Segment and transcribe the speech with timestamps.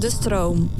[0.00, 0.70] De stroom.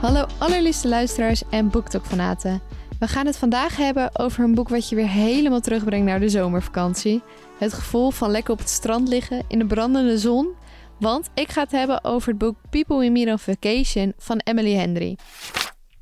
[0.00, 2.60] Hallo allerliefste luisteraars en BookTok-fanaten.
[2.98, 6.28] We gaan het vandaag hebben over een boek wat je weer helemaal terugbrengt naar de
[6.28, 7.22] zomervakantie.
[7.58, 10.54] Het gevoel van lekker op het strand liggen in de brandende zon.
[10.98, 14.74] Want ik ga het hebben over het boek People in Need on Vacation van Emily
[14.74, 15.18] Henry.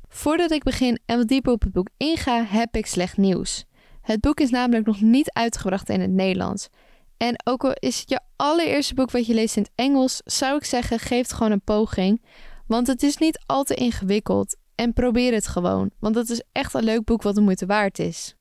[0.09, 3.65] Voordat ik begin en wat dieper op het boek inga, heb ik slecht nieuws.
[4.03, 6.69] Het boek is namelijk nog niet uitgebracht in het Nederlands.
[7.17, 10.55] En ook al is het je allereerste boek wat je leest in het Engels, zou
[10.55, 12.21] ik zeggen: geef het gewoon een poging.
[12.67, 14.57] Want het is niet al te ingewikkeld.
[14.75, 17.99] En probeer het gewoon, want het is echt een leuk boek wat de moeite waard
[17.99, 18.35] is.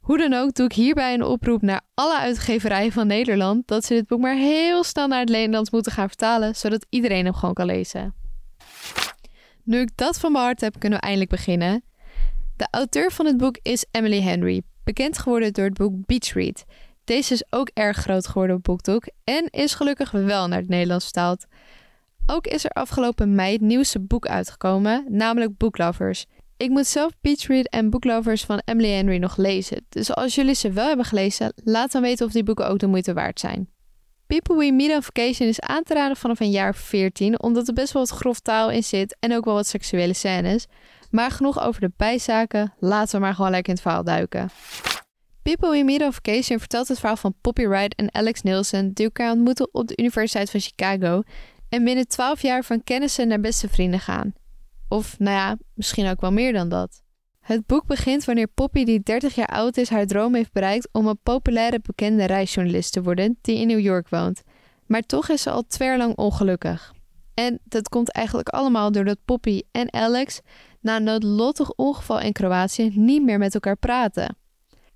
[0.00, 3.94] Hoe dan ook doe ik hierbij een oproep naar alle uitgeverijen van Nederland dat ze
[3.94, 7.54] dit boek maar heel snel naar het Nederlands moeten gaan vertalen, zodat iedereen hem gewoon
[7.54, 8.14] kan lezen.
[9.64, 11.82] Nu ik dat van mijn hart heb, kunnen we eindelijk beginnen.
[12.56, 14.62] De auteur van het boek is Emily Henry,
[14.94, 16.64] bekend geworden door het boek Beach Read.
[17.04, 21.04] Deze is ook erg groot geworden op BookTok en is gelukkig wel naar het Nederlands
[21.04, 21.46] vertaald.
[22.26, 26.26] Ook is er afgelopen mei het nieuwste boek uitgekomen, namelijk Booklovers.
[26.56, 29.86] Ik moet zelf Beach Read en Booklovers van Emily Henry nog lezen.
[29.88, 32.86] Dus als jullie ze wel hebben gelezen, laat dan weten of die boeken ook de
[32.86, 33.68] moeite waard zijn.
[34.26, 37.74] People We Meet on Vacation is aan te raden vanaf een jaar 14, omdat er
[37.74, 40.66] best wel wat grof taal in zit en ook wel wat seksuele scènes.
[41.10, 44.50] Maar genoeg over de bijzaken, laten we maar gewoon lekker in het verhaal duiken.
[45.42, 49.32] People Meet on Vacation vertelt het verhaal van Poppy Wright en Alex Nielsen, die elkaar
[49.32, 51.22] ontmoeten op de Universiteit van Chicago
[51.68, 54.32] en binnen 12 jaar van kennissen naar beste vrienden gaan.
[54.88, 57.02] Of nou ja, misschien ook wel meer dan dat.
[57.40, 61.06] Het boek begint wanneer Poppy, die 30 jaar oud is, haar droom heeft bereikt om
[61.06, 64.42] een populaire bekende reisjournalist te worden die in New York woont.
[64.86, 66.92] Maar toch is ze al twee jaar lang ongelukkig.
[67.34, 70.40] En dat komt eigenlijk allemaal doordat Poppy en Alex
[70.80, 74.36] na een noodlottig ongeval in Kroatië niet meer met elkaar praten.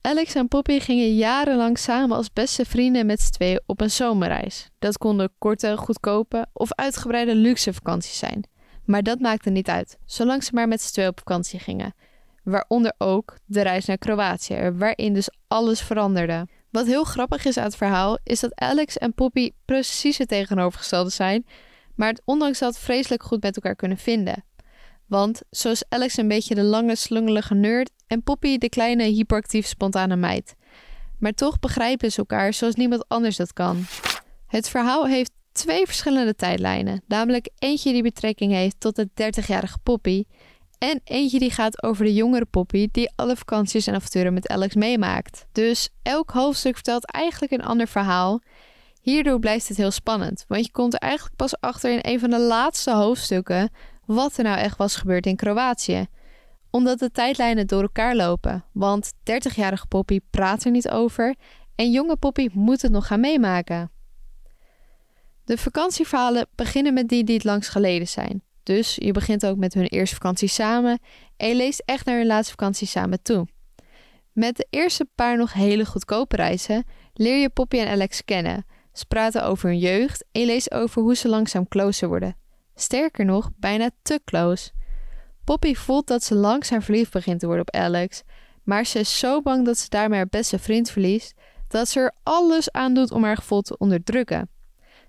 [0.01, 4.71] Alex en Poppy gingen jarenlang samen als beste vrienden met z'n tweeën op een zomerreis.
[4.79, 8.45] Dat konden korte, goedkope of uitgebreide luxe vakanties zijn.
[8.85, 11.95] Maar dat maakte niet uit, zolang ze maar met z'n tweeën op vakantie gingen.
[12.45, 16.47] Waaronder ook de reis naar Kroatië, waarin dus alles veranderde.
[16.71, 21.11] Wat heel grappig is aan het verhaal, is dat Alex en Poppy precies het tegenovergestelde
[21.11, 21.47] zijn,
[21.95, 24.45] maar het ondanks dat vreselijk goed met elkaar kunnen vinden.
[25.13, 30.17] Want zoals Alex een beetje de lange, slungelige nerd en Poppy de kleine, hyperactief spontane
[30.17, 30.55] meid.
[31.19, 33.85] Maar toch begrijpen ze elkaar zoals niemand anders dat kan.
[34.47, 40.25] Het verhaal heeft twee verschillende tijdlijnen, namelijk eentje die betrekking heeft tot de 30-jarige Poppy
[40.79, 44.75] en eentje die gaat over de jongere Poppy die alle vakanties en avonturen met Alex
[44.75, 45.47] meemaakt.
[45.53, 48.41] Dus elk hoofdstuk vertelt eigenlijk een ander verhaal.
[49.01, 52.31] Hierdoor blijft het heel spannend, want je komt er eigenlijk pas achter in een van
[52.31, 53.71] de laatste hoofdstukken
[54.15, 56.07] wat er nou echt was gebeurd in Kroatië.
[56.71, 61.35] Omdat de tijdlijnen door elkaar lopen, want 30-jarige Poppy praat er niet over
[61.75, 63.91] en jonge Poppy moet het nog gaan meemaken.
[65.45, 68.43] De vakantieverhalen beginnen met die die het langs geleden zijn.
[68.63, 70.99] Dus je begint ook met hun eerste vakantie samen
[71.37, 73.47] en je leest echt naar hun laatste vakantie samen toe.
[74.33, 78.67] Met de eerste paar nog hele goedkope reizen leer je Poppy en Alex kennen.
[78.93, 82.37] Ze praten over hun jeugd en je leest over hoe ze langzaam closer worden.
[82.83, 84.71] Sterker nog, bijna te close.
[85.45, 88.23] Poppy voelt dat ze langzaam verliefd begint te worden op Alex,
[88.63, 91.35] maar ze is zo bang dat ze daarmee haar beste vriend verliest,
[91.69, 94.51] dat ze er alles aan doet om haar gevoel te onderdrukken.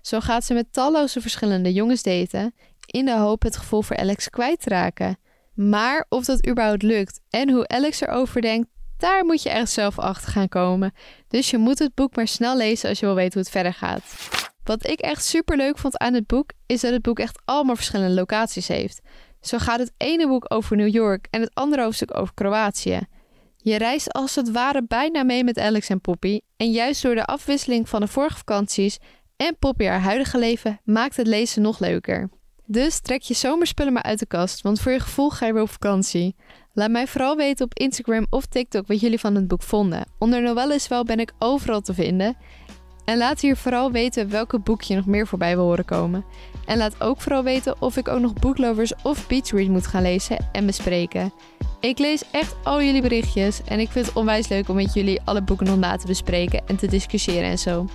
[0.00, 2.54] Zo gaat ze met talloze verschillende jongens daten
[2.86, 5.18] in de hoop het gevoel voor Alex kwijt te raken.
[5.54, 9.98] Maar of dat überhaupt lukt en hoe Alex erover denkt, daar moet je echt zelf
[9.98, 10.92] achter gaan komen.
[11.28, 13.74] Dus je moet het boek maar snel lezen als je wil weten hoe het verder
[13.74, 14.02] gaat.
[14.64, 17.76] Wat ik echt super leuk vond aan het boek, is dat het boek echt allemaal
[17.76, 19.00] verschillende locaties heeft.
[19.40, 23.00] Zo gaat het ene boek over New York en het andere hoofdstuk over Kroatië.
[23.56, 26.40] Je reist als het ware bijna mee met Alex en Poppy.
[26.56, 28.98] En juist door de afwisseling van de vorige vakanties
[29.36, 32.30] en Poppy haar huidige leven maakt het lezen nog leuker.
[32.66, 35.62] Dus trek je zomerspullen maar uit de kast, want voor je gevoel ga je weer
[35.62, 36.36] op vakantie.
[36.72, 40.06] Laat mij vooral weten op Instagram of TikTok wat jullie van het boek vonden.
[40.18, 42.36] Onder Noelle is wel ben ik overal te vinden.
[43.04, 46.24] En laat hier vooral weten welke boek je nog meer voorbij wil horen komen.
[46.66, 50.48] En laat ook vooral weten of ik ook nog Booklovers of Beachread moet gaan lezen
[50.52, 51.32] en bespreken.
[51.80, 55.20] Ik lees echt al jullie berichtjes en ik vind het onwijs leuk om met jullie
[55.24, 57.86] alle boeken nog na te bespreken en te discussiëren en zo.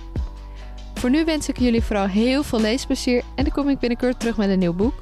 [0.94, 4.36] Voor nu wens ik jullie vooral heel veel leesplezier en dan kom ik binnenkort terug
[4.36, 4.94] met een nieuw boek.